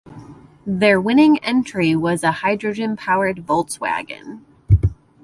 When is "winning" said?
0.99-1.37